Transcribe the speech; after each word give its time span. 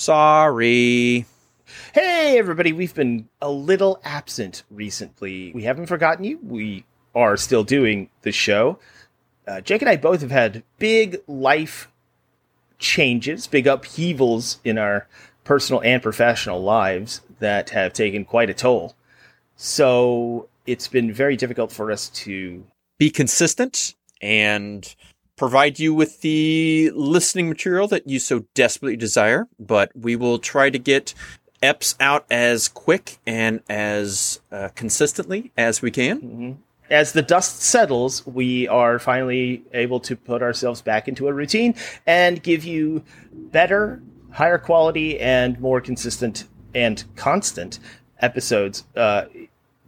Sorry. 0.00 1.26
Hey, 1.92 2.38
everybody, 2.38 2.72
we've 2.72 2.94
been 2.94 3.28
a 3.42 3.50
little 3.50 4.00
absent 4.02 4.62
recently. 4.70 5.52
We 5.54 5.64
haven't 5.64 5.88
forgotten 5.88 6.24
you. 6.24 6.38
We 6.42 6.86
are 7.14 7.36
still 7.36 7.64
doing 7.64 8.08
the 8.22 8.32
show. 8.32 8.78
Uh, 9.46 9.60
Jake 9.60 9.82
and 9.82 9.90
I 9.90 9.96
both 9.96 10.22
have 10.22 10.30
had 10.30 10.62
big 10.78 11.18
life 11.26 11.90
changes, 12.78 13.46
big 13.46 13.66
upheavals 13.66 14.58
in 14.64 14.78
our 14.78 15.06
personal 15.44 15.82
and 15.82 16.02
professional 16.02 16.62
lives 16.62 17.20
that 17.38 17.68
have 17.68 17.92
taken 17.92 18.24
quite 18.24 18.48
a 18.48 18.54
toll. 18.54 18.94
So 19.54 20.48
it's 20.64 20.88
been 20.88 21.12
very 21.12 21.36
difficult 21.36 21.72
for 21.72 21.92
us 21.92 22.08
to 22.08 22.64
Be 22.98 23.10
consistent 23.10 23.96
and 24.22 24.94
provide 25.40 25.78
you 25.78 25.94
with 25.94 26.20
the 26.20 26.92
listening 26.94 27.48
material 27.48 27.88
that 27.88 28.06
you 28.06 28.18
so 28.18 28.44
desperately 28.52 28.94
desire, 28.94 29.48
but 29.58 29.90
we 29.96 30.14
will 30.14 30.38
try 30.38 30.68
to 30.68 30.78
get 30.78 31.14
EPs 31.62 31.94
out 31.98 32.26
as 32.30 32.68
quick 32.68 33.16
and 33.26 33.62
as 33.66 34.42
uh, 34.52 34.68
consistently 34.74 35.50
as 35.56 35.80
we 35.80 35.90
can. 35.90 36.58
as 36.90 37.14
the 37.14 37.22
dust 37.22 37.62
settles, 37.62 38.26
we 38.26 38.68
are 38.68 38.98
finally 38.98 39.62
able 39.72 39.98
to 39.98 40.14
put 40.14 40.42
ourselves 40.42 40.82
back 40.82 41.08
into 41.08 41.26
a 41.26 41.32
routine 41.32 41.74
and 42.06 42.42
give 42.42 42.62
you 42.62 43.02
better, 43.32 44.02
higher 44.32 44.58
quality, 44.58 45.18
and 45.18 45.58
more 45.58 45.80
consistent 45.80 46.44
and 46.74 47.04
constant 47.16 47.78
episodes 48.18 48.84
uh, 48.94 49.24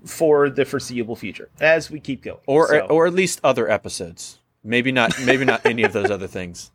for 0.07 0.49
the 0.49 0.65
foreseeable 0.65 1.15
future 1.15 1.51
as 1.61 1.91
we 1.91 2.01
keep 2.01 2.23
going. 2.23 2.41
Or 2.47 2.69
So, 2.69 2.87
or 2.87 3.07
at 3.07 3.13
least 3.13 3.39
other 3.45 3.71
episodes. 3.71 4.39
Maybe 4.65 4.93
not 4.93 5.13
maybe 5.25 5.45
not 5.45 5.65
any 5.67 5.83
of 5.83 5.93
those 5.93 6.11
other 6.11 6.27
things. 6.29 6.71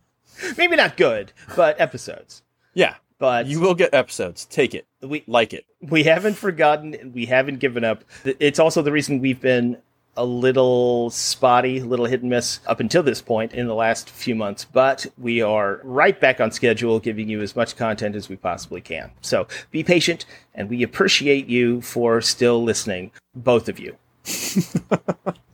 maybe 0.58 0.76
not 0.76 0.98
good, 0.98 1.32
but 1.56 1.80
episodes. 1.80 2.44
Yeah. 2.74 2.96
But 3.20 3.48
You 3.48 3.60
will 3.60 3.74
get 3.74 3.94
episodes. 3.96 4.46
Take 4.46 4.76
it. 4.76 4.86
we 5.02 5.24
Like 5.26 5.52
it. 5.54 5.66
we 5.82 6.04
haven't 6.04 6.36
forgotten 6.36 7.12
we 7.16 7.26
haven't 7.26 7.60
given 7.60 7.84
up 7.84 8.04
it's 8.24 8.60
also 8.60 8.82
the 8.84 8.92
reason 8.92 9.20
we've 9.20 9.42
been 9.42 9.78
a 10.16 10.26
little 10.26 11.10
spotty 11.12 11.78
a 11.80 11.86
little 11.86 12.06
hit 12.08 12.22
and 12.22 12.30
miss 12.30 12.60
up 12.68 12.80
until 12.80 13.02
this 13.04 13.22
point 13.22 13.54
in 13.54 13.68
the 13.68 13.74
last 13.76 14.10
few 14.10 14.34
months 14.36 14.66
but 14.66 15.06
we 15.20 15.42
are 15.42 15.80
right 15.84 16.20
back 16.20 16.40
on 16.42 16.52
schedule 16.52 17.00
giving 17.00 17.30
you 17.30 17.40
as 17.42 17.56
much 17.56 17.76
content 17.76 18.16
as 18.16 18.28
we 18.30 18.36
possibly 18.36 18.82
can 18.82 19.12
so 19.22 19.48
be 19.72 19.84
patient 19.84 20.26
and 20.56 20.70
we 20.70 20.82
appreciate 20.84 21.48
you 21.48 21.82
for 21.82 22.20
still 22.22 22.64
listening 22.64 23.12
both 23.36 23.70
of 23.70 23.80
you 23.80 23.96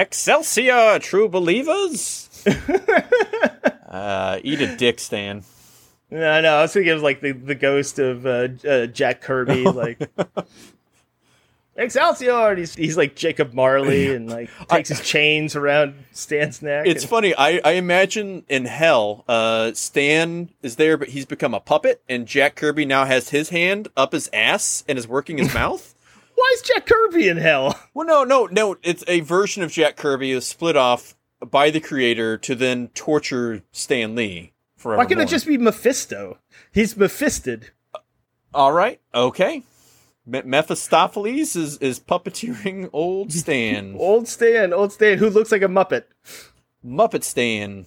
Excelsior, 0.00 0.98
true 0.98 1.28
believers. 1.28 2.28
uh, 3.88 4.38
eat 4.42 4.60
a 4.62 4.74
dick, 4.76 4.98
Stan. 4.98 5.44
no 6.10 6.40
no 6.40 6.56
i 6.56 6.62
was 6.62 6.72
thinking 6.72 6.92
of 6.92 7.02
like 7.02 7.20
the, 7.20 7.32
the 7.32 7.54
ghost 7.54 7.98
of 7.98 8.24
uh, 8.24 8.48
uh, 8.66 8.86
jack 8.86 9.20
kirby 9.20 9.64
like 9.64 10.00
Excelsior! 11.76 12.50
And 12.50 12.58
he's, 12.58 12.74
he's 12.74 12.96
like 12.96 13.14
Jacob 13.14 13.54
Marley 13.54 14.14
and 14.14 14.28
like 14.28 14.50
takes 14.68 14.88
his 14.90 15.00
chains 15.00 15.56
around 15.56 15.94
Stan's 16.12 16.60
neck. 16.60 16.86
It's 16.86 17.04
and- 17.04 17.10
funny. 17.10 17.34
I, 17.34 17.60
I 17.64 17.72
imagine 17.72 18.44
in 18.48 18.66
hell, 18.66 19.24
uh, 19.28 19.72
Stan 19.72 20.50
is 20.62 20.76
there, 20.76 20.96
but 20.98 21.08
he's 21.08 21.26
become 21.26 21.54
a 21.54 21.60
puppet, 21.60 22.02
and 22.08 22.26
Jack 22.26 22.54
Kirby 22.56 22.84
now 22.84 23.04
has 23.06 23.30
his 23.30 23.48
hand 23.50 23.88
up 23.96 24.12
his 24.12 24.28
ass 24.32 24.84
and 24.88 24.98
is 24.98 25.08
working 25.08 25.38
his 25.38 25.54
mouth. 25.54 25.94
Why 26.40 26.52
is 26.54 26.62
Jack 26.62 26.86
Kirby 26.86 27.28
in 27.28 27.36
hell? 27.36 27.78
Well, 27.94 28.06
no, 28.06 28.24
no, 28.24 28.46
no. 28.46 28.76
It's 28.82 29.04
a 29.06 29.20
version 29.20 29.62
of 29.62 29.70
Jack 29.70 29.96
Kirby 29.96 30.30
is 30.30 30.46
split 30.46 30.74
off 30.76 31.14
by 31.44 31.68
the 31.70 31.80
creator 31.80 32.38
to 32.38 32.54
then 32.54 32.88
torture 32.88 33.62
Stan 33.72 34.14
Lee 34.14 34.52
forever. 34.76 34.98
Why 34.98 35.04
can't 35.04 35.20
it 35.20 35.28
just 35.28 35.46
be 35.46 35.58
Mephisto? 35.58 36.38
He's 36.72 36.96
Mephisted. 36.96 37.72
All 38.54 38.72
right. 38.72 39.00
Okay. 39.14 39.64
Me- 40.24 40.42
Mephistopheles 40.42 41.56
is, 41.56 41.76
is 41.78 42.00
puppeteering 42.00 42.88
old 42.92 43.32
Stan. 43.34 43.96
Old 43.98 44.26
Stan, 44.26 44.72
old 44.72 44.92
Stan, 44.92 45.18
who 45.18 45.28
looks 45.28 45.52
like 45.52 45.62
a 45.62 45.66
Muppet. 45.66 46.04
Muppet 46.82 47.22
Stan. 47.24 47.86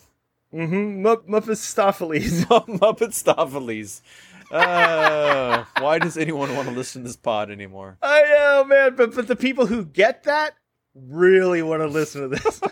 Mm-hmm. 0.53 1.07
M- 1.07 1.17
Mephistopheles. 1.25 2.45
Muppet 2.45 3.13
Stopheles. 3.13 4.01
Uh, 4.53 5.65
why 5.79 5.99
does 5.99 6.17
anyone 6.17 6.55
want 6.55 6.67
to 6.69 6.73
listen 6.73 7.01
to 7.01 7.07
this 7.07 7.15
pod 7.15 7.49
anymore? 7.49 7.97
I 8.01 8.21
know, 8.21 8.63
man, 8.65 8.95
but 8.95 9.15
but 9.15 9.27
the 9.27 9.35
people 9.35 9.65
who 9.65 9.83
get 9.85 10.23
that 10.23 10.53
really 10.95 11.61
want 11.61 11.81
to 11.81 11.87
listen 11.87 12.21
to 12.21 12.27
this. 12.29 12.61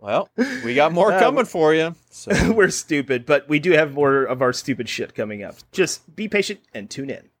Well, 0.00 0.28
we 0.64 0.76
got 0.76 0.92
more 0.92 1.12
Uh, 1.12 1.18
coming 1.18 1.44
for 1.44 1.74
you. 1.74 1.96
So 2.10 2.52
We're 2.52 2.70
stupid, 2.70 3.26
but 3.26 3.48
we 3.48 3.58
do 3.58 3.72
have 3.72 3.94
more 3.94 4.22
of 4.22 4.40
our 4.42 4.52
stupid 4.52 4.88
shit 4.88 5.12
coming 5.12 5.42
up. 5.42 5.56
Just 5.72 6.14
be 6.14 6.28
patient 6.28 6.60
and 6.72 6.88
tune 6.88 7.10
in. 7.10 7.30